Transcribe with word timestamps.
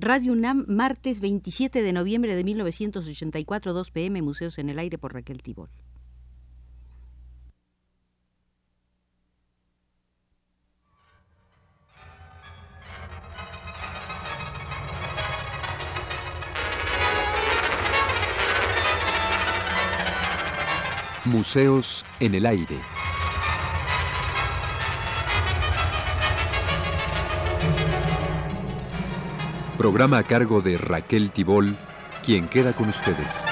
Radio 0.00 0.32
UNAM, 0.32 0.64
martes 0.68 1.18
27 1.18 1.82
de 1.82 1.92
noviembre 1.92 2.36
de 2.36 2.44
1984, 2.44 3.72
2 3.72 3.90
pm, 3.90 4.22
Museos 4.22 4.56
en 4.60 4.68
el 4.68 4.78
Aire 4.78 4.96
por 4.96 5.12
Raquel 5.12 5.42
Tibol. 5.42 5.68
Museos 21.24 22.06
en 22.20 22.36
el 22.36 22.46
Aire. 22.46 22.97
Programa 29.78 30.18
a 30.18 30.24
cargo 30.24 30.60
de 30.60 30.76
Raquel 30.76 31.30
Tibol, 31.30 31.78
quien 32.24 32.48
queda 32.48 32.74
con 32.74 32.88
ustedes. 32.88 33.44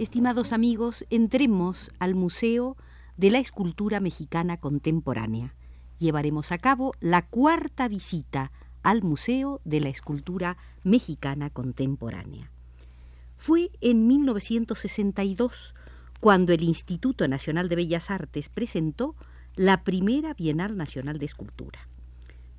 Estimados 0.00 0.52
amigos, 0.52 1.06
entremos 1.10 1.92
al 2.00 2.16
Museo 2.16 2.76
de 3.16 3.30
la 3.30 3.38
Escultura 3.38 4.00
Mexicana 4.00 4.56
Contemporánea. 4.56 5.54
Llevaremos 6.00 6.50
a 6.50 6.58
cabo 6.58 6.92
la 6.98 7.22
cuarta 7.28 7.86
visita 7.86 8.50
al 8.86 9.02
Museo 9.02 9.60
de 9.64 9.80
la 9.80 9.88
Escultura 9.88 10.58
Mexicana 10.84 11.50
Contemporánea. 11.50 12.52
Fue 13.36 13.72
en 13.80 14.06
1962 14.06 15.74
cuando 16.20 16.52
el 16.52 16.62
Instituto 16.62 17.26
Nacional 17.26 17.68
de 17.68 17.74
Bellas 17.74 18.12
Artes 18.12 18.48
presentó 18.48 19.16
la 19.56 19.82
primera 19.82 20.34
Bienal 20.34 20.76
Nacional 20.76 21.18
de 21.18 21.26
Escultura. 21.26 21.88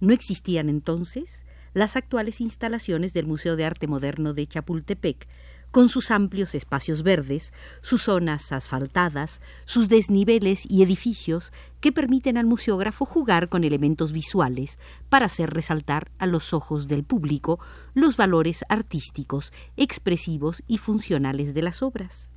No 0.01 0.13
existían 0.13 0.67
entonces 0.67 1.45
las 1.73 1.95
actuales 1.95 2.41
instalaciones 2.41 3.13
del 3.13 3.25
Museo 3.25 3.55
de 3.55 3.63
Arte 3.63 3.87
Moderno 3.87 4.33
de 4.33 4.47
Chapultepec, 4.47 5.29
con 5.71 5.89
sus 5.89 6.11
amplios 6.11 6.55
espacios 6.55 7.03
verdes, 7.03 7.53
sus 7.81 8.03
zonas 8.03 8.51
asfaltadas, 8.51 9.41
sus 9.65 9.89
desniveles 9.89 10.65
y 10.69 10.83
edificios 10.83 11.51
que 11.81 11.91
permiten 11.91 12.37
al 12.37 12.45
museógrafo 12.45 13.05
jugar 13.05 13.49
con 13.49 13.63
elementos 13.63 14.11
visuales 14.11 14.79
para 15.09 15.27
hacer 15.27 15.51
resaltar 15.51 16.11
a 16.17 16.25
los 16.25 16.53
ojos 16.53 16.87
del 16.87 17.03
público 17.03 17.59
los 17.93 18.17
valores 18.17 18.65
artísticos, 18.69 19.53
expresivos 19.75 20.63
y 20.67 20.77
funcionales 20.77 21.53
de 21.53 21.61
las 21.61 21.83
obras. 21.83 22.31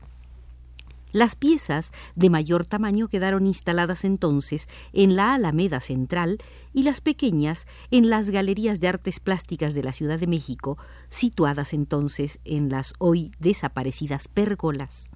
Las 1.12 1.34
piezas 1.34 1.92
de 2.14 2.30
mayor 2.30 2.64
tamaño 2.66 3.08
quedaron 3.08 3.46
instaladas 3.46 4.04
entonces 4.04 4.68
en 4.92 5.16
la 5.16 5.34
Alameda 5.34 5.80
Central 5.80 6.38
y 6.72 6.84
las 6.84 7.00
pequeñas 7.00 7.66
en 7.90 8.10
las 8.10 8.30
galerías 8.30 8.80
de 8.80 8.88
artes 8.88 9.18
plásticas 9.18 9.74
de 9.74 9.82
la 9.82 9.92
Ciudad 9.92 10.18
de 10.20 10.28
México, 10.28 10.78
situadas 11.08 11.72
entonces 11.72 12.38
en 12.44 12.68
las 12.68 12.94
hoy 12.98 13.32
desaparecidas 13.40 14.28
pérgolas. 14.28 15.10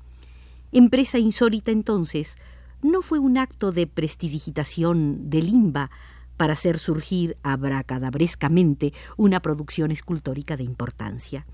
Empresa 0.73 1.19
insólita 1.19 1.71
entonces, 1.71 2.37
no 2.83 3.01
fue 3.01 3.19
un 3.19 3.39
acto 3.39 3.71
de 3.71 3.87
prestidigitación 3.87 5.31
de 5.31 5.43
limba 5.43 5.91
para 6.37 6.55
hacer 6.55 6.79
surgir 6.79 7.37
abracadabrescamente 7.43 8.93
una 9.17 9.41
producción 9.41 9.91
escultórica 9.91 10.57
de 10.57 10.65
importancia. 10.65 11.47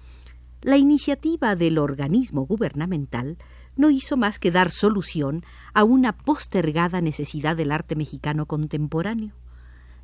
La 0.63 0.77
iniciativa 0.77 1.57
del 1.57 1.79
organismo 1.79 2.47
gubernamental 2.47 3.39
no 3.77 3.91
hizo 3.91 4.17
más 4.17 4.39
que 4.39 4.51
dar 4.51 4.71
solución 4.71 5.45
a 5.75 5.85
una 5.85 6.17
postergada 6.17 7.01
necesidad 7.01 7.57
del 7.57 7.73
arte 7.73 7.97
mexicano 7.97 8.47
contemporáneo 8.47 9.35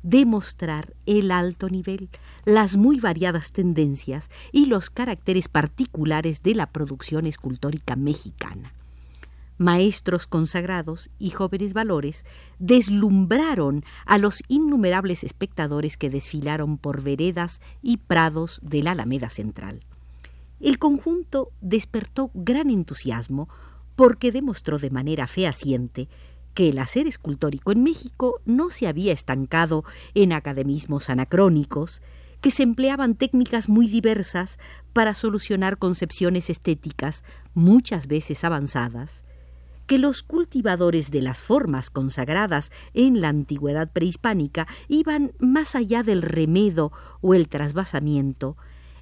demostrar 0.03 0.93
el 1.05 1.31
alto 1.31 1.69
nivel, 1.69 2.09
las 2.45 2.77
muy 2.77 2.99
variadas 2.99 3.51
tendencias 3.51 4.29
y 4.51 4.67
los 4.67 4.89
caracteres 4.89 5.49
particulares 5.49 6.43
de 6.43 6.55
la 6.55 6.67
producción 6.67 7.25
escultórica 7.25 7.95
mexicana. 7.95 8.73
Maestros 9.57 10.27
consagrados 10.27 11.09
y 11.17 11.31
jóvenes 11.31 11.73
valores 11.73 12.25
deslumbraron 12.59 13.83
a 14.05 14.17
los 14.17 14.43
innumerables 14.47 15.23
espectadores 15.23 15.97
que 15.97 16.11
desfilaron 16.11 16.77
por 16.77 17.01
veredas 17.01 17.59
y 17.81 17.97
prados 17.97 18.59
de 18.61 18.83
la 18.83 18.91
Alameda 18.91 19.29
Central. 19.29 19.81
El 20.59 20.79
conjunto 20.79 21.51
despertó 21.61 22.31
gran 22.33 22.69
entusiasmo 22.69 23.47
porque 23.95 24.31
demostró 24.31 24.79
de 24.79 24.89
manera 24.89 25.27
fehaciente 25.27 26.07
que 26.53 26.69
el 26.69 26.79
hacer 26.79 27.05
escultórico 27.05 27.71
en 27.71 27.83
México 27.83 28.41
no 28.45 28.71
se 28.71 28.87
había 28.87 29.13
estancado 29.13 29.83
en 30.15 30.33
academismos 30.33 31.09
anacrónicos, 31.11 32.01
que 32.41 32.49
se 32.49 32.63
empleaban 32.63 33.15
técnicas 33.15 33.69
muy 33.69 33.87
diversas 33.87 34.57
para 34.93 35.13
solucionar 35.13 35.77
concepciones 35.77 36.49
estéticas 36.49 37.23
muchas 37.53 38.07
veces 38.07 38.43
avanzadas, 38.43 39.23
que 39.85 39.99
los 39.99 40.23
cultivadores 40.23 41.11
de 41.11 41.21
las 41.21 41.41
formas 41.41 41.89
consagradas 41.91 42.71
en 42.93 43.21
la 43.21 43.29
antigüedad 43.29 43.91
prehispánica 43.91 44.67
iban 44.87 45.33
más 45.39 45.75
allá 45.75 46.03
del 46.03 46.21
remedo 46.23 46.91
o 47.21 47.35
el 47.35 47.47
trasvasamiento 47.49 48.57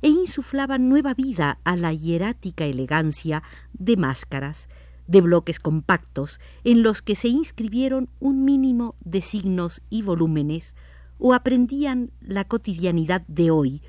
e 0.06 0.10
insuflaban 0.10 0.88
nueva 0.88 1.16
vida 1.16 1.58
a 1.64 1.76
la 1.76 1.92
hierática 1.92 2.66
elegancia 2.66 3.42
de 3.74 3.98
máscaras, 3.98 4.70
de 5.08 5.20
bloques 5.20 5.58
compactos 5.58 6.40
en 6.64 6.84
los 6.84 7.02
que 7.02 7.16
se 7.16 7.28
inscribieron 7.28 8.08
un 8.20 8.46
mínimo 8.46 8.94
de 9.00 9.24
signos 9.24 9.82
y 9.90 10.04
volúmenes 10.04 10.76
o 11.18 11.34
aprendían 11.34 12.12
la 12.22 12.44
cotidianidad 12.44 13.24
de 13.28 13.50
hoy 13.50 13.82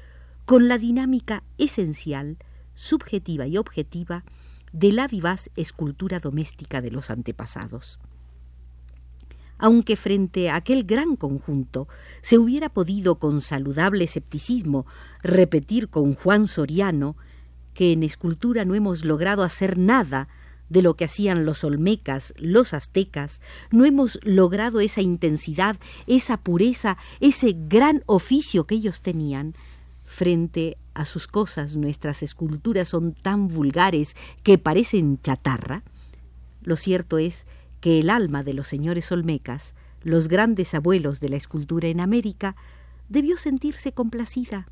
con 0.47 0.69
la 0.69 0.79
dinámica 0.79 1.43
esencial, 1.59 2.39
subjetiva 2.73 3.47
y 3.47 3.59
objetiva 3.59 4.25
de 4.73 4.93
la 4.93 5.09
vivaz 5.09 5.51
escultura 5.55 6.19
doméstica 6.19 6.81
de 6.81 6.93
los 6.93 7.11
antepasados. 7.11 8.01
Aunque 9.59 9.97
frente 9.97 10.51
a 10.51 10.57
aquel 10.57 10.85
gran 10.85 11.17
conjunto 11.17 11.89
se 12.23 12.39
hubiera 12.39 12.69
podido 12.69 13.19
con 13.19 13.41
saludable 13.41 14.05
escepticismo 14.05 14.87
repetir 15.23 15.89
con 15.89 16.15
Juan 16.15 16.47
Soriano 16.47 17.17
que 17.73 17.93
en 17.93 18.03
escultura 18.03 18.65
no 18.65 18.75
hemos 18.75 19.05
logrado 19.05 19.43
hacer 19.43 19.79
nada 19.79 20.29
de 20.69 20.83
lo 20.83 20.95
que 20.95 21.05
hacían 21.05 21.45
los 21.45 21.63
olmecas, 21.63 22.35
los 22.37 22.75
aztecas, 22.75 23.41
no 23.71 23.85
hemos 23.85 24.19
logrado 24.23 24.81
esa 24.81 25.01
intensidad, 25.01 25.77
esa 26.07 26.39
pureza, 26.39 26.97
ese 27.21 27.55
gran 27.57 28.03
oficio 28.07 28.67
que 28.67 28.75
ellos 28.75 29.03
tenían. 29.03 29.55
Frente 30.05 30.77
a 30.95 31.05
sus 31.05 31.27
cosas 31.27 31.77
nuestras 31.77 32.23
esculturas 32.23 32.89
son 32.89 33.13
tan 33.13 33.49
vulgares 33.49 34.17
que 34.43 34.59
parecen 34.59 35.21
chatarra. 35.21 35.83
Lo 36.63 36.77
cierto 36.77 37.19
es 37.19 37.47
que 37.87 38.01
el 38.01 38.11
alma 38.11 38.43
de 38.43 38.53
los 38.53 38.67
señores 38.67 39.13
olmecas, 39.13 39.73
los 40.03 40.27
grandes 40.27 40.75
abuelos 40.75 41.21
de 41.21 41.29
la 41.29 41.37
escultura 41.37 41.87
en 41.87 42.01
América, 42.01 42.57
debió 43.09 43.37
sentirse 43.37 43.93
complacida. 43.93 44.67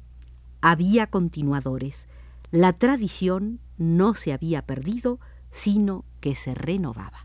Había 0.60 1.06
continuadores. 1.06 2.08
La 2.50 2.72
tradición 2.72 3.60
no 3.78 4.14
se 4.14 4.32
había 4.32 4.62
perdido, 4.62 5.20
sino 5.52 6.04
que 6.20 6.34
se 6.34 6.56
renovaba. 6.56 7.24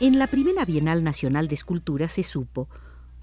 En 0.00 0.20
la 0.20 0.28
primera 0.28 0.64
Bienal 0.64 1.02
Nacional 1.02 1.48
de 1.48 1.56
Escultura 1.56 2.08
se 2.08 2.22
supo, 2.22 2.68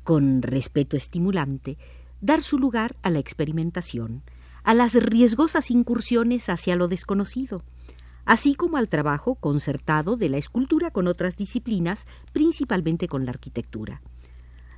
con 0.03 0.41
respeto 0.41 0.97
estimulante, 0.97 1.77
dar 2.19 2.41
su 2.41 2.59
lugar 2.59 2.97
a 3.01 3.09
la 3.09 3.19
experimentación, 3.19 4.23
a 4.63 4.73
las 4.73 4.93
riesgosas 4.93 5.71
incursiones 5.71 6.49
hacia 6.49 6.75
lo 6.75 6.89
desconocido, 6.89 7.63
así 8.25 8.55
como 8.55 8.75
al 8.75 8.89
trabajo 8.89 9.35
concertado 9.35 10.17
de 10.17 10.27
la 10.27 10.35
escultura 10.35 10.91
con 10.91 11.07
otras 11.07 11.37
disciplinas, 11.37 12.07
principalmente 12.33 13.07
con 13.07 13.23
la 13.23 13.31
arquitectura. 13.31 14.01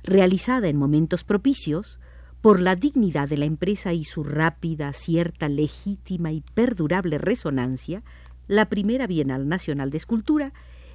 Realizada 0.04 0.68
en 0.68 0.76
momentos 0.76 1.24
propicios, 1.24 1.98
por 2.40 2.60
la 2.60 2.76
dignidad 2.76 3.28
de 3.28 3.38
la 3.38 3.46
empresa 3.46 3.92
y 3.92 4.04
su 4.04 4.22
rápida, 4.22 4.92
cierta, 4.92 5.48
legítima 5.48 6.30
y 6.30 6.42
perdurable 6.54 7.18
resonancia, 7.18 8.04
la 8.46 8.68
primera 8.68 9.08
Bienal 9.08 9.48
Nacional 9.48 9.90
de 9.90 9.98
Escultura 9.98 10.52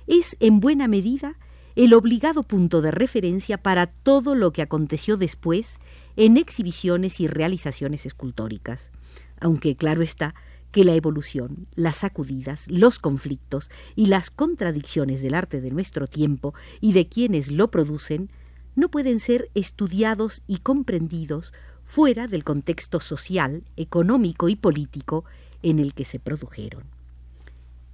es, 0.07 0.35
en 0.39 0.59
buena 0.59 0.87
medida, 0.87 1.37
el 1.75 1.93
obligado 1.93 2.43
punto 2.43 2.81
de 2.81 2.91
referencia 2.91 3.57
para 3.57 3.87
todo 3.87 4.35
lo 4.35 4.51
que 4.51 4.61
aconteció 4.61 5.17
después 5.17 5.79
en 6.15 6.37
exhibiciones 6.37 7.19
y 7.19 7.27
realizaciones 7.27 8.05
escultóricas, 8.05 8.91
aunque 9.39 9.75
claro 9.75 10.01
está 10.01 10.35
que 10.71 10.83
la 10.83 10.95
evolución, 10.95 11.67
las 11.75 11.97
sacudidas, 11.97 12.67
los 12.67 12.99
conflictos 12.99 13.69
y 13.95 14.07
las 14.07 14.29
contradicciones 14.29 15.21
del 15.21 15.35
arte 15.35 15.61
de 15.61 15.71
nuestro 15.71 16.07
tiempo 16.07 16.53
y 16.81 16.93
de 16.93 17.07
quienes 17.07 17.51
lo 17.51 17.69
producen 17.69 18.29
no 18.75 18.89
pueden 18.89 19.19
ser 19.19 19.49
estudiados 19.53 20.41
y 20.47 20.57
comprendidos 20.57 21.53
fuera 21.83 22.27
del 22.27 22.43
contexto 22.43 22.99
social, 22.99 23.63
económico 23.77 24.49
y 24.49 24.55
político 24.55 25.25
en 25.61 25.79
el 25.79 25.93
que 25.93 26.05
se 26.05 26.19
produjeron. 26.19 26.92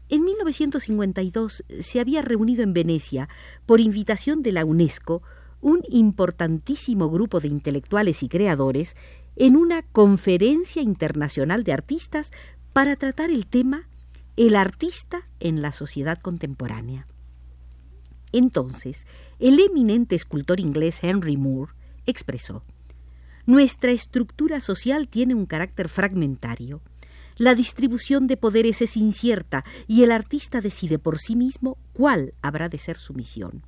En 0.09 0.23
1952 0.23 1.63
se 1.79 1.99
había 1.99 2.23
reunido 2.23 2.63
en 2.63 2.73
Venecia, 2.73 3.29
por 3.67 3.79
invitación 3.79 4.41
de 4.41 4.51
la 4.51 4.65
UNESCO, 4.65 5.21
un 5.61 5.83
importantísimo 5.89 7.09
grupo 7.09 7.39
de 7.39 7.47
intelectuales 7.47 8.23
y 8.23 8.27
creadores 8.27 8.95
en 9.35 9.55
una 9.55 9.83
conferencia 9.83 10.81
internacional 10.81 11.63
de 11.63 11.73
artistas 11.73 12.31
para 12.73 12.95
tratar 12.95 13.29
el 13.29 13.45
tema 13.45 13.87
El 14.35 14.55
artista 14.55 15.27
en 15.39 15.61
la 15.61 15.71
sociedad 15.71 16.19
contemporánea. 16.19 17.07
Entonces, 18.31 19.05
el 19.39 19.59
eminente 19.59 20.15
escultor 20.15 20.59
inglés 20.59 21.03
Henry 21.03 21.37
Moore 21.37 21.73
expresó 22.05 22.63
Nuestra 23.45 23.91
estructura 23.91 24.59
social 24.59 25.07
tiene 25.07 25.35
un 25.35 25.45
carácter 25.45 25.87
fragmentario. 25.87 26.81
La 27.39 27.55
distribución 27.55 28.27
de 28.27 28.35
poderes 28.35 28.81
es 28.81 28.97
incierta 28.97 29.63
y 29.87 30.03
el 30.03 30.11
artista 30.11 30.59
decide 30.59 30.99
por 30.99 31.19
sí 31.19 31.37
mismo 31.37 31.77
cuál 31.93 32.33
habrá 32.41 32.67
de 32.67 32.77
ser 32.77 32.97
su 32.97 33.13
misión. 33.13 33.63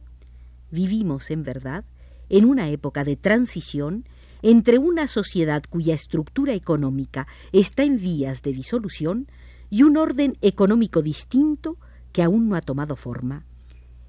Vivimos, 0.72 1.32
en 1.32 1.44
verdad, 1.44 1.86
en 2.28 2.44
una 2.44 2.68
época 2.68 3.06
de 3.06 3.16
transición 3.16 4.04
entre 4.42 4.78
una 4.78 5.08
sociedad 5.08 5.64
cuya 5.70 5.94
estructura 5.94 6.54
económica 6.54 7.28
está 7.54 7.84
en 7.84 7.98
vías 7.98 8.42
de 8.42 8.52
disolución 8.52 9.28
y 9.70 9.84
un 9.84 9.96
orden 9.96 10.36
económico 10.42 11.02
distinto 11.02 11.78
que 12.12 12.24
aún 12.24 12.50
no 12.50 12.58
ha 12.58 12.62
tomado 12.62 12.98
forma. 12.98 13.46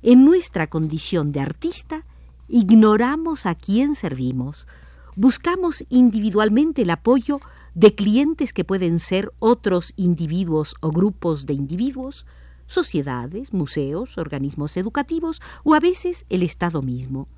En 0.03 0.25
nuestra 0.25 0.67
condición 0.67 1.31
de 1.31 1.39
artista, 1.39 2.05
ignoramos 2.49 3.47
a 3.47 3.55
quién 3.55 3.95
servimos, 3.95 4.67
buscamos 5.15 5.85
individualmente 5.89 6.83
el 6.83 6.91
apoyo 6.91 7.41
de 7.75 7.95
clientes 7.95 8.53
que 8.53 8.65
pueden 8.65 8.99
ser 8.99 9.33
otros 9.39 9.93
individuos 9.97 10.75
o 10.81 10.91
grupos 10.91 11.47
de 11.47 11.55
individuos, 11.55 12.27
sociedades, 12.67 13.53
museos, 13.53 14.19
organismos 14.19 14.77
educativos 14.77 15.41
o 15.65 15.75
a 15.75 15.81
veces 15.81 16.27
el 16.29 16.43
Estado 16.43 16.83
mismo. 16.83 17.29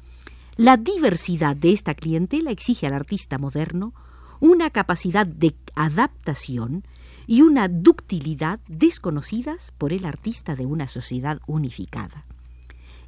La 0.57 0.77
diversidad 0.77 1.57
de 1.57 1.73
esta 1.73 1.95
clientela 1.95 2.51
exige 2.51 2.87
al 2.87 2.95
artista 2.95 3.39
moderno 3.39 3.93
una 4.41 4.71
capacidad 4.71 5.27
de 5.27 5.55
adaptación 5.75 6.85
y 7.27 7.43
una 7.43 7.69
ductilidad 7.69 8.61
desconocidas 8.69 9.73
por 9.79 9.93
el 9.93 10.05
artista 10.05 10.55
de 10.55 10.67
una 10.67 10.87
sociedad 10.89 11.41
unificada. 11.47 12.27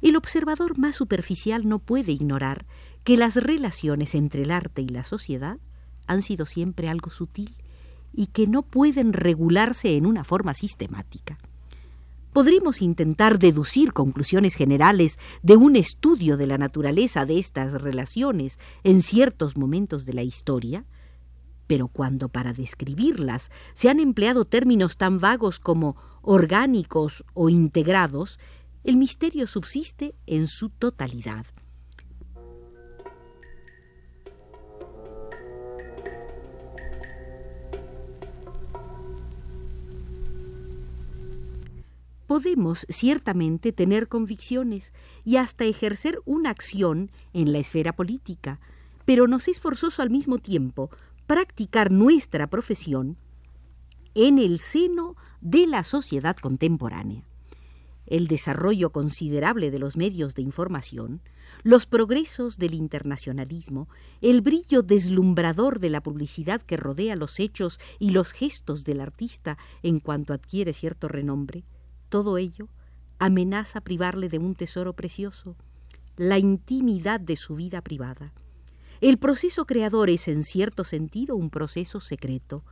El 0.01 0.15
observador 0.15 0.77
más 0.77 0.95
superficial 0.95 1.67
no 1.67 1.79
puede 1.79 2.11
ignorar 2.11 2.65
que 3.03 3.17
las 3.17 3.35
relaciones 3.35 4.15
entre 4.15 4.43
el 4.43 4.51
arte 4.51 4.81
y 4.81 4.89
la 4.89 5.03
sociedad 5.03 5.57
han 6.07 6.23
sido 6.23 6.45
siempre 6.45 6.89
algo 6.89 7.11
sutil 7.11 7.55
y 8.13 8.27
que 8.27 8.47
no 8.47 8.63
pueden 8.63 9.13
regularse 9.13 9.95
en 9.95 10.05
una 10.05 10.23
forma 10.23 10.53
sistemática. 10.53 11.37
Podríamos 12.33 12.81
intentar 12.81 13.39
deducir 13.39 13.93
conclusiones 13.93 14.55
generales 14.55 15.17
de 15.41 15.57
un 15.57 15.75
estudio 15.75 16.37
de 16.37 16.47
la 16.47 16.57
naturaleza 16.57 17.25
de 17.25 17.39
estas 17.39 17.73
relaciones 17.73 18.59
en 18.83 19.01
ciertos 19.01 19.57
momentos 19.57 20.05
de 20.05 20.13
la 20.13 20.23
historia, 20.23 20.85
pero 21.65 21.87
cuando 21.87 22.29
para 22.29 22.53
describirlas 22.53 23.49
se 23.73 23.89
han 23.89 23.99
empleado 23.99 24.45
términos 24.45 24.97
tan 24.97 25.19
vagos 25.19 25.59
como 25.59 25.95
orgánicos 26.21 27.23
o 27.33 27.49
integrados, 27.49 28.39
el 28.83 28.97
misterio 28.97 29.47
subsiste 29.47 30.15
en 30.27 30.47
su 30.47 30.69
totalidad. 30.69 31.45
Podemos 42.27 42.85
ciertamente 42.89 43.71
tener 43.71 44.07
convicciones 44.07 44.93
y 45.23 45.37
hasta 45.37 45.63
ejercer 45.63 46.19
una 46.25 46.49
acción 46.49 47.09
en 47.33 47.51
la 47.53 47.59
esfera 47.59 47.93
política, 47.93 48.59
pero 49.05 49.27
nos 49.27 49.47
es 49.47 49.59
forzoso 49.59 50.01
al 50.01 50.09
mismo 50.09 50.37
tiempo 50.37 50.89
practicar 51.25 51.91
nuestra 51.91 52.47
profesión 52.47 53.17
en 54.13 54.39
el 54.39 54.59
seno 54.59 55.15
de 55.41 55.67
la 55.67 55.83
sociedad 55.83 56.35
contemporánea. 56.35 57.23
El 58.05 58.27
desarrollo 58.27 58.91
considerable 58.91 59.71
de 59.71 59.79
los 59.79 59.97
medios 59.97 60.33
de 60.35 60.41
información, 60.41 61.21
los 61.63 61.85
progresos 61.85 62.57
del 62.57 62.73
internacionalismo, 62.73 63.89
el 64.21 64.41
brillo 64.41 64.81
deslumbrador 64.81 65.79
de 65.79 65.89
la 65.89 66.01
publicidad 66.01 66.61
que 66.61 66.77
rodea 66.77 67.15
los 67.15 67.39
hechos 67.39 67.79
y 67.99 68.11
los 68.11 68.31
gestos 68.31 68.85
del 68.85 69.01
artista 69.01 69.57
en 69.83 69.99
cuanto 69.99 70.33
adquiere 70.33 70.73
cierto 70.73 71.07
renombre, 71.07 71.63
todo 72.09 72.37
ello 72.37 72.69
amenaza 73.19 73.81
privarle 73.81 74.29
de 74.29 74.39
un 74.39 74.55
tesoro 74.55 74.93
precioso, 74.93 75.55
la 76.17 76.37
intimidad 76.37 77.19
de 77.19 77.35
su 77.35 77.55
vida 77.55 77.81
privada. 77.81 78.33
El 79.01 79.17
proceso 79.17 79.65
creador 79.65 80.09
es 80.09 80.27
en 80.27 80.43
cierto 80.43 80.83
sentido 80.83 81.35
un 81.35 81.49
proceso 81.49 81.99
secreto. 81.99 82.63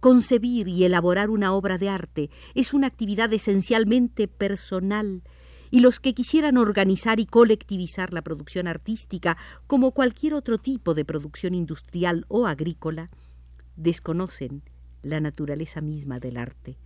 Concebir 0.00 0.68
y 0.68 0.84
elaborar 0.84 1.30
una 1.30 1.52
obra 1.52 1.78
de 1.78 1.88
arte 1.88 2.30
es 2.54 2.74
una 2.74 2.86
actividad 2.86 3.32
esencialmente 3.32 4.28
personal, 4.28 5.22
y 5.70 5.80
los 5.80 6.00
que 6.00 6.12
quisieran 6.12 6.58
organizar 6.58 7.18
y 7.18 7.24
colectivizar 7.24 8.12
la 8.12 8.20
producción 8.20 8.68
artística 8.68 9.38
como 9.66 9.92
cualquier 9.92 10.34
otro 10.34 10.58
tipo 10.58 10.92
de 10.92 11.06
producción 11.06 11.54
industrial 11.54 12.26
o 12.28 12.46
agrícola, 12.46 13.10
desconocen 13.76 14.62
la 15.00 15.20
naturaleza 15.20 15.80
misma 15.80 16.20
del 16.20 16.36
arte. 16.36 16.76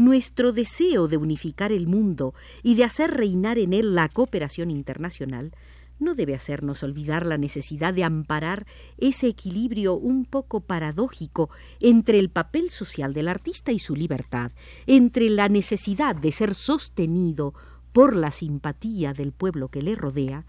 Nuestro 0.00 0.52
deseo 0.52 1.08
de 1.08 1.18
unificar 1.18 1.72
el 1.72 1.86
mundo 1.86 2.32
y 2.62 2.74
de 2.74 2.84
hacer 2.84 3.10
reinar 3.10 3.58
en 3.58 3.74
él 3.74 3.94
la 3.94 4.08
cooperación 4.08 4.70
internacional 4.70 5.52
no 5.98 6.14
debe 6.14 6.34
hacernos 6.34 6.82
olvidar 6.82 7.26
la 7.26 7.36
necesidad 7.36 7.92
de 7.92 8.02
amparar 8.02 8.66
ese 8.96 9.26
equilibrio 9.26 9.92
un 9.92 10.24
poco 10.24 10.62
paradójico 10.62 11.50
entre 11.80 12.18
el 12.18 12.30
papel 12.30 12.70
social 12.70 13.12
del 13.12 13.28
artista 13.28 13.72
y 13.72 13.78
su 13.78 13.94
libertad, 13.94 14.52
entre 14.86 15.28
la 15.28 15.50
necesidad 15.50 16.16
de 16.16 16.32
ser 16.32 16.54
sostenido 16.54 17.52
por 17.92 18.16
la 18.16 18.32
simpatía 18.32 19.12
del 19.12 19.32
pueblo 19.32 19.68
que 19.68 19.82
le 19.82 19.96
rodea 19.96 20.46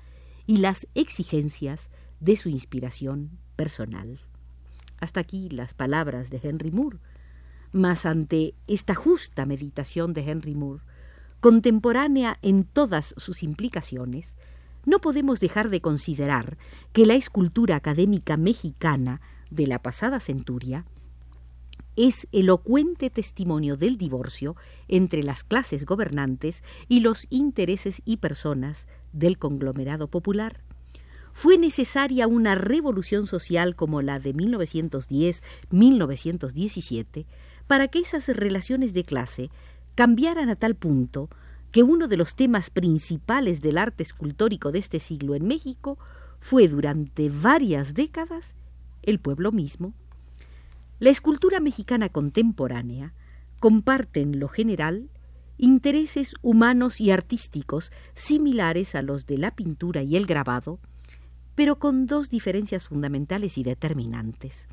y 0.47 0.59
las 0.59 0.87
exigencias 0.95 1.89
de 2.21 2.37
su 2.37 2.47
inspiración 2.47 3.31
personal. 3.57 4.21
Hasta 5.01 5.19
aquí 5.19 5.49
las 5.49 5.73
palabras 5.73 6.29
de 6.29 6.39
Henry 6.41 6.71
Moore, 6.71 6.99
mas 7.71 8.05
ante 8.05 8.53
esta 8.67 8.95
justa 8.95 9.45
meditación 9.45 10.13
de 10.13 10.29
Henry 10.29 10.55
Moore, 10.55 10.83
contemporánea 11.39 12.37
en 12.41 12.63
todas 12.63 13.13
sus 13.17 13.43
implicaciones, 13.43 14.35
no 14.85 14.99
podemos 14.99 15.39
dejar 15.39 15.69
de 15.69 15.81
considerar 15.81 16.57
que 16.91 17.05
la 17.05 17.15
escultura 17.15 17.75
académica 17.75 18.37
mexicana 18.37 19.21
de 19.49 19.67
la 19.67 19.79
pasada 19.79 20.19
centuria 20.19 20.85
es 21.95 22.27
elocuente 22.31 23.09
testimonio 23.09 23.75
del 23.75 23.97
divorcio 23.97 24.55
entre 24.87 25.23
las 25.23 25.43
clases 25.43 25.85
gobernantes 25.85 26.63
y 26.87 27.01
los 27.01 27.25
intereses 27.29 28.01
y 28.05 28.17
personas 28.17 28.87
del 29.11 29.37
conglomerado 29.37 30.07
popular. 30.07 30.61
Fue 31.33 31.57
necesaria 31.57 32.27
una 32.27 32.55
revolución 32.55 33.27
social 33.27 33.75
como 33.75 34.01
la 34.01 34.19
de 34.19 34.33
1910-1917 34.33 37.25
para 37.71 37.87
que 37.87 37.99
esas 37.99 38.27
relaciones 38.27 38.93
de 38.93 39.05
clase 39.05 39.49
cambiaran 39.95 40.49
a 40.49 40.57
tal 40.57 40.75
punto 40.75 41.29
que 41.71 41.83
uno 41.83 42.09
de 42.09 42.17
los 42.17 42.35
temas 42.35 42.69
principales 42.69 43.61
del 43.61 43.77
arte 43.77 44.03
escultórico 44.03 44.73
de 44.73 44.79
este 44.79 44.99
siglo 44.99 45.35
en 45.35 45.47
México 45.47 45.97
fue 46.41 46.67
durante 46.67 47.29
varias 47.29 47.93
décadas 47.93 48.55
el 49.03 49.21
pueblo 49.21 49.53
mismo. 49.53 49.93
La 50.99 51.11
escultura 51.11 51.61
mexicana 51.61 52.09
contemporánea 52.09 53.13
comparte 53.61 54.19
en 54.19 54.41
lo 54.41 54.49
general 54.49 55.09
intereses 55.57 56.33
humanos 56.41 56.99
y 56.99 57.11
artísticos 57.11 57.93
similares 58.15 58.95
a 58.95 59.01
los 59.01 59.27
de 59.27 59.37
la 59.37 59.51
pintura 59.51 60.03
y 60.03 60.17
el 60.17 60.25
grabado, 60.25 60.81
pero 61.55 61.79
con 61.79 62.05
dos 62.05 62.29
diferencias 62.29 62.83
fundamentales 62.83 63.57
y 63.57 63.63
determinantes. 63.63 64.67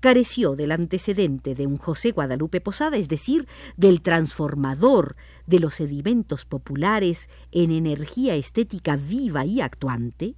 Careció 0.00 0.56
del 0.56 0.72
antecedente 0.72 1.54
de 1.54 1.66
un 1.66 1.76
José 1.78 2.12
Guadalupe 2.12 2.60
Posada, 2.60 2.96
es 2.96 3.08
decir, 3.08 3.46
del 3.76 4.02
transformador 4.02 5.16
de 5.46 5.60
los 5.60 5.74
sedimentos 5.74 6.44
populares 6.44 7.28
en 7.52 7.70
energía 7.70 8.34
estética 8.34 8.96
viva 8.96 9.44
y 9.44 9.60
actuante, 9.60 10.34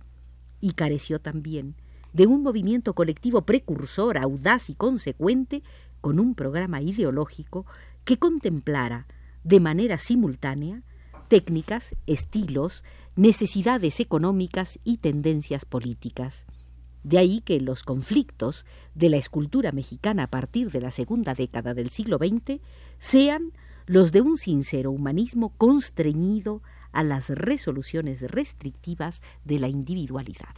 y 0.61 0.73
careció 0.73 1.21
también 1.21 1.77
de 2.13 2.27
un 2.27 2.43
movimiento 2.43 2.95
colectivo 2.95 3.43
precursor, 3.43 4.19
audaz 4.19 4.71
y 4.71 4.75
consecuente, 4.75 5.63
con 6.01 6.19
un 6.19 6.35
programa 6.35 6.81
ideológico 6.81 7.67
que 8.05 8.19
contemplara 8.19 9.07
de 9.45 9.61
manera 9.61 9.99
simultánea 9.99 10.83
técnicas, 11.29 11.95
estilos, 12.07 12.85
necesidades 13.15 14.01
económicas 14.01 14.79
y 14.83 14.99
tendencias 14.99 15.65
políticas. 15.65 16.47
De 17.09 17.17
ahí 17.17 17.41
que 17.41 17.59
los 17.59 17.85
conflictos 17.85 18.67
de 18.95 19.09
la 19.09 19.17
escultura 19.17 19.73
mexicana 19.73 20.25
a 20.25 20.27
partir 20.27 20.71
de 20.71 20.83
la 20.83 20.91
segunda 20.91 21.33
década 21.33 21.73
del 21.73 21.89
siglo 21.89 22.19
XX 22.19 22.61
sean 22.99 23.55
los 23.87 24.13
de 24.13 24.21
un 24.21 24.37
sincero 24.37 24.91
humanismo 24.91 25.55
constreñido 25.57 26.61
a 26.93 27.03
las 27.05 27.31
resoluciones 27.31 28.21
restrictivas 28.21 29.23
de 29.47 29.59
la 29.59 29.69
individualidad. 29.69 30.55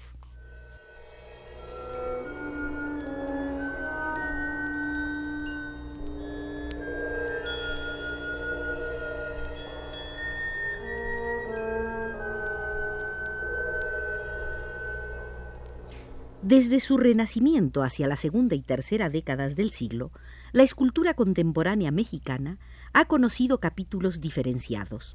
Desde 16.50 16.80
su 16.80 16.98
renacimiento 16.98 17.84
hacia 17.84 18.08
la 18.08 18.16
segunda 18.16 18.56
y 18.56 18.60
tercera 18.62 19.08
décadas 19.08 19.54
del 19.54 19.70
siglo, 19.70 20.10
la 20.50 20.64
escultura 20.64 21.14
contemporánea 21.14 21.92
mexicana 21.92 22.58
ha 22.92 23.04
conocido 23.04 23.60
capítulos 23.60 24.20
diferenciados. 24.20 25.14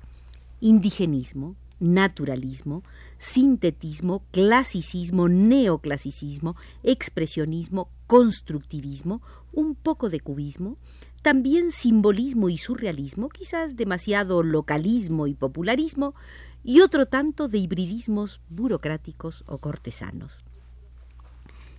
Indigenismo, 0.62 1.58
naturalismo, 1.82 2.84
sintetismo, 3.18 4.24
clasicismo, 4.32 5.27
neoclasicismo, 5.27 6.56
expresionismo, 6.84 7.89
constructivismo, 8.08 9.22
un 9.51 9.75
poco 9.75 10.10
de 10.10 10.22
cubismo, 10.22 10.77
también 11.22 11.72
simbolismo 11.72 12.48
y 12.48 12.58
surrealismo, 12.58 13.27
quizás 13.27 13.75
demasiado 13.75 14.42
localismo 14.42 15.27
y 15.27 15.34
popularismo, 15.34 16.15
y 16.63 16.80
otro 16.80 17.08
tanto 17.08 17.50
de 17.50 17.58
hibridismos 17.58 18.39
burocráticos 18.48 19.44
o 19.48 19.58
cortesanos. 19.58 20.44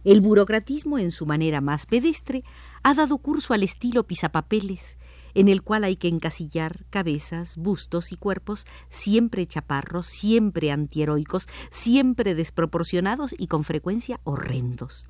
El 0.07 0.21
burocratismo, 0.21 1.01
en 1.01 1.11
su 1.11 1.27
manera 1.27 1.61
más 1.61 1.85
pedestre, 1.85 2.45
ha 2.85 2.95
dado 2.95 3.19
curso 3.19 3.55
al 3.55 3.65
estilo 3.65 4.07
pisapapeles, 4.07 4.99
en 5.35 5.49
el 5.49 5.63
cual 5.63 5.83
hay 5.83 5.97
que 5.97 6.07
encasillar 6.07 6.87
cabezas, 6.91 7.57
bustos 7.57 8.13
y 8.13 8.17
cuerpos 8.17 8.67
siempre 8.89 9.49
chaparros, 9.49 10.07
siempre 10.07 10.71
antiheroicos, 10.71 11.49
siempre 11.71 12.37
desproporcionados 12.37 13.35
y 13.37 13.49
con 13.49 13.65
frecuencia 13.65 14.21
horrendos. 14.23 15.09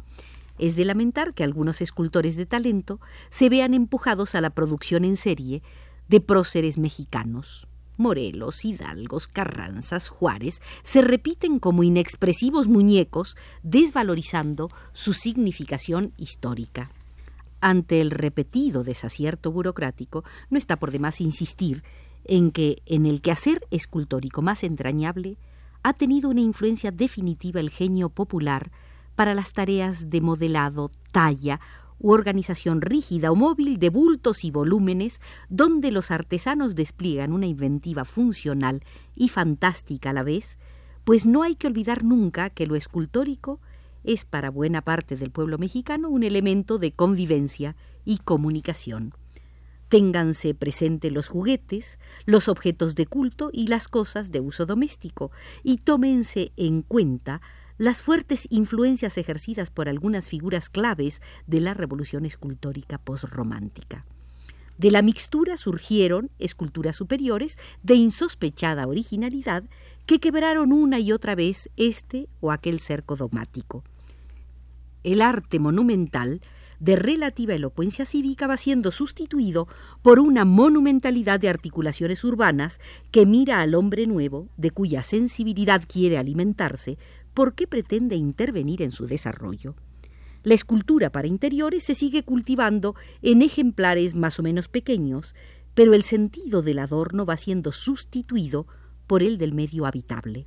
Es 0.58 0.76
de 0.76 0.86
lamentar 0.86 1.34
que 1.34 1.44
algunos 1.44 1.82
escultores 1.82 2.36
de 2.36 2.46
talento 2.46 2.98
se 3.28 3.50
vean 3.50 3.74
empujados 3.74 4.34
a 4.34 4.40
la 4.40 4.48
producción 4.48 5.04
en 5.04 5.18
serie 5.18 5.62
de 6.08 6.22
próceres 6.22 6.78
mexicanos, 6.78 7.68
Morelos, 7.96 8.64
Hidalgos, 8.64 9.28
Carranzas, 9.28 10.08
Juárez, 10.08 10.60
se 10.82 11.02
repiten 11.02 11.58
como 11.58 11.82
inexpresivos 11.82 12.68
muñecos, 12.68 13.36
desvalorizando 13.62 14.70
su 14.92 15.12
significación 15.12 16.12
histórica. 16.16 16.90
Ante 17.60 18.00
el 18.00 18.10
repetido 18.10 18.84
desacierto 18.84 19.50
burocrático, 19.50 20.24
no 20.50 20.58
está 20.58 20.76
por 20.76 20.90
demás 20.90 21.20
insistir 21.20 21.82
en 22.24 22.50
que 22.50 22.82
en 22.86 23.06
el 23.06 23.20
quehacer 23.20 23.66
escultórico 23.70 24.42
más 24.42 24.62
entrañable 24.64 25.38
ha 25.82 25.92
tenido 25.92 26.30
una 26.30 26.40
influencia 26.40 26.90
definitiva 26.90 27.60
el 27.60 27.70
genio 27.70 28.08
popular 28.08 28.70
para 29.14 29.34
las 29.34 29.52
tareas 29.52 30.10
de 30.10 30.20
modelado, 30.20 30.90
talla 31.12 31.60
u 31.98 32.12
organización 32.12 32.80
rígida 32.80 33.30
o 33.30 33.36
móvil 33.36 33.78
de 33.78 33.90
bultos 33.90 34.44
y 34.44 34.50
volúmenes 34.50 35.20
donde 35.48 35.90
los 35.90 36.10
artesanos 36.10 36.74
despliegan 36.74 37.32
una 37.32 37.46
inventiva 37.46 38.04
funcional 38.04 38.82
y 39.14 39.28
fantástica 39.28 40.10
a 40.10 40.12
la 40.12 40.22
vez, 40.22 40.58
pues 41.04 41.26
no 41.26 41.42
hay 41.42 41.54
que 41.54 41.66
olvidar 41.66 42.04
nunca 42.04 42.50
que 42.50 42.66
lo 42.66 42.76
escultórico 42.76 43.60
es 44.04 44.24
para 44.24 44.50
buena 44.50 44.82
parte 44.82 45.16
del 45.16 45.30
pueblo 45.30 45.58
mexicano 45.58 46.08
un 46.08 46.22
elemento 46.22 46.78
de 46.78 46.92
convivencia 46.92 47.76
y 48.04 48.18
comunicación. 48.18 49.12
Ténganse 49.88 50.54
presente 50.54 51.10
los 51.10 51.28
juguetes, 51.28 51.98
los 52.24 52.48
objetos 52.48 52.96
de 52.96 53.06
culto 53.06 53.50
y 53.52 53.68
las 53.68 53.86
cosas 53.86 54.32
de 54.32 54.40
uso 54.40 54.66
doméstico, 54.66 55.30
y 55.62 55.78
tómense 55.78 56.52
en 56.56 56.82
cuenta 56.82 57.40
las 57.78 58.02
fuertes 58.02 58.46
influencias 58.50 59.18
ejercidas 59.18 59.70
por 59.70 59.88
algunas 59.88 60.28
figuras 60.28 60.68
claves 60.70 61.20
de 61.46 61.60
la 61.60 61.74
revolución 61.74 62.24
escultórica 62.24 62.98
posromántica. 62.98 64.04
De 64.78 64.90
la 64.90 65.00
mixtura 65.00 65.56
surgieron 65.56 66.30
esculturas 66.38 66.96
superiores 66.96 67.58
de 67.82 67.94
insospechada 67.94 68.86
originalidad 68.86 69.64
que 70.04 70.20
quebraron 70.20 70.72
una 70.72 70.98
y 71.00 71.12
otra 71.12 71.34
vez 71.34 71.70
este 71.76 72.28
o 72.40 72.52
aquel 72.52 72.80
cerco 72.80 73.16
dogmático. 73.16 73.84
El 75.02 75.22
arte 75.22 75.58
monumental 75.58 76.42
de 76.78 76.96
relativa 76.96 77.54
elocuencia 77.54 78.04
cívica 78.04 78.46
va 78.46 78.58
siendo 78.58 78.90
sustituido 78.90 79.66
por 80.02 80.18
una 80.20 80.44
monumentalidad 80.44 81.40
de 81.40 81.48
articulaciones 81.48 82.22
urbanas 82.22 82.80
que 83.10 83.24
mira 83.24 83.62
al 83.62 83.74
hombre 83.74 84.06
nuevo, 84.06 84.48
de 84.58 84.70
cuya 84.72 85.02
sensibilidad 85.02 85.82
quiere 85.86 86.18
alimentarse, 86.18 86.98
¿por 87.36 87.52
qué 87.52 87.66
pretende 87.66 88.16
intervenir 88.16 88.80
en 88.80 88.92
su 88.92 89.06
desarrollo? 89.06 89.74
La 90.42 90.54
escultura 90.54 91.12
para 91.12 91.28
interiores 91.28 91.84
se 91.84 91.94
sigue 91.94 92.22
cultivando 92.22 92.94
en 93.20 93.42
ejemplares 93.42 94.14
más 94.14 94.38
o 94.38 94.42
menos 94.42 94.68
pequeños, 94.68 95.34
pero 95.74 95.92
el 95.92 96.02
sentido 96.02 96.62
del 96.62 96.78
adorno 96.78 97.26
va 97.26 97.36
siendo 97.36 97.72
sustituido 97.72 98.66
por 99.06 99.22
el 99.22 99.36
del 99.36 99.52
medio 99.52 99.84
habitable. 99.84 100.46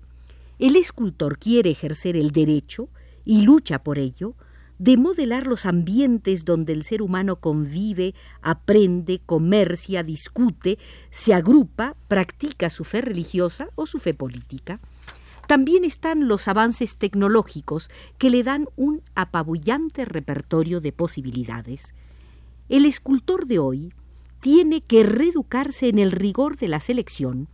El 0.58 0.76
escultor 0.76 1.38
quiere 1.38 1.70
ejercer 1.70 2.18
el 2.18 2.32
derecho, 2.32 2.90
y 3.24 3.44
lucha 3.44 3.84
por 3.84 4.00
ello, 4.00 4.34
de 4.80 4.98
modelar 4.98 5.46
los 5.46 5.68
ambientes 5.68 6.44
donde 6.44 6.74
el 6.74 6.84
ser 6.84 7.04
humano 7.04 7.36
convive, 7.36 8.16
aprende, 8.42 9.22
comercia, 9.28 10.02
discute, 10.02 10.80
se 11.12 11.36
agrupa, 11.36 11.96
practica 12.08 12.72
su 12.72 12.84
fe 12.84 13.02
religiosa 13.02 13.70
o 13.76 13.86
su 13.86 14.00
fe 14.00 14.16
política. 14.16 14.80
También 15.50 15.84
están 15.84 16.28
los 16.28 16.48
avances 16.48 16.96
tecnológicos 16.96 17.90
que 18.20 18.30
le 18.30 18.44
dan 18.44 18.68
un 18.76 19.02
apabullante 19.16 20.06
repertorio 20.06 20.80
de 20.80 20.92
posibilidades. 20.92 21.96
El 22.70 22.86
escultor 22.86 23.48
de 23.48 23.58
hoy 23.58 23.92
tiene 24.42 24.82
que 24.82 25.02
reeducarse 25.02 25.88
en 25.88 25.98
el 25.98 26.12
rigor 26.12 26.58
de 26.58 26.68
la 26.68 26.80
selección 26.80 27.48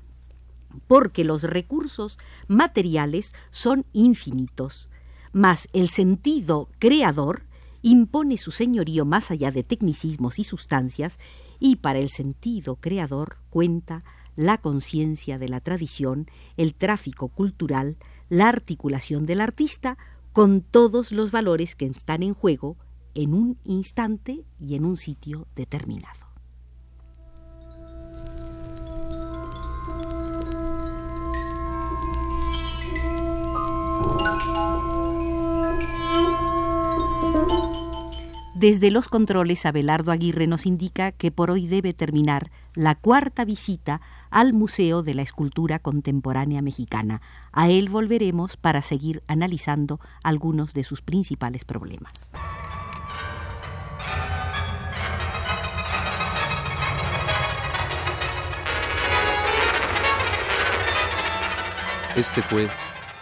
porque 0.88 1.24
los 1.24 1.44
recursos 1.44 2.18
materiales 2.50 3.34
son 3.50 3.86
infinitos, 3.94 4.90
mas 5.32 5.70
el 5.72 5.88
sentido 5.88 6.68
creador 6.80 7.44
impone 7.82 8.38
su 8.38 8.52
señorío 8.52 9.06
más 9.06 9.32
allá 9.32 9.52
de 9.52 9.64
tecnicismos 9.64 10.38
y 10.38 10.44
sustancias 10.44 11.18
y 11.62 11.78
para 11.78 12.00
el 12.00 12.10
sentido 12.10 12.76
creador 12.76 13.38
cuenta 13.50 14.04
la 14.36 14.58
conciencia 14.58 15.38
de 15.38 15.50
la 15.50 15.62
tradición, 15.62 16.28
el 16.58 16.74
tráfico 16.74 17.30
cultural, 17.30 17.98
la 18.30 18.50
articulación 18.50 19.26
del 19.26 19.42
artista 19.42 19.98
con 20.34 20.62
todos 20.62 21.12
los 21.12 21.32
valores 21.32 21.76
que 21.76 21.86
están 21.86 22.24
en 22.24 22.34
juego 22.34 22.78
en 23.14 23.34
un 23.34 23.58
instante 23.64 24.44
y 24.60 24.76
en 24.76 24.86
un 24.86 24.98
sitio 24.98 25.48
determinado. 25.56 26.26
Desde 38.56 38.90
los 38.90 39.10
controles, 39.10 39.66
Abelardo 39.66 40.14
Aguirre 40.14 40.48
nos 40.48 40.66
indica 40.66 41.12
que 41.12 41.30
por 41.30 41.52
hoy 41.52 41.68
debe 41.68 41.94
terminar 41.94 42.52
la 42.74 42.96
cuarta 42.96 43.44
visita 43.44 44.00
al 44.30 44.54
Museo 44.54 45.04
de 45.04 45.14
la 45.14 45.24
Escultura 45.24 45.80
Contemporánea 45.80 46.62
Mexicana. 46.62 47.22
A 47.52 47.70
él 47.70 47.90
volveremos 47.90 48.56
para 48.56 48.82
seguir 48.82 49.24
analizando 49.28 50.00
algunos 50.24 50.74
de 50.74 50.86
sus 50.86 51.02
principales 51.02 51.66
problemas. 51.66 52.32
Este 62.16 62.42
fue 62.42 62.70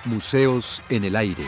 Museos 0.06 0.84
en 0.90 1.06
el 1.06 1.16
Aire. 1.16 1.48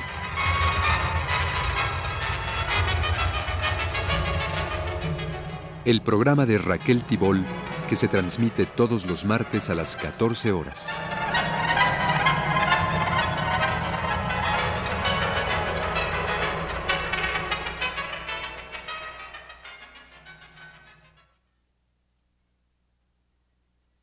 El 5.86 6.02
programa 6.02 6.48
de 6.48 6.58
Raquel 6.58 7.04
Tibol 7.04 7.46
que 7.88 7.96
se 7.96 8.08
transmite 8.08 8.66
todos 8.66 9.06
los 9.06 9.24
martes 9.24 9.70
a 9.70 9.76
las 9.76 9.96
14 9.96 10.52
horas. 10.52 10.90